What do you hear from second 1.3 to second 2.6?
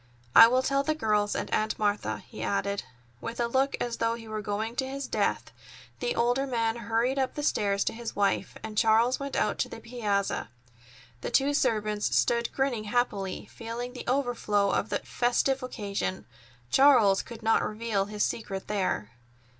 and Aunt Martha," he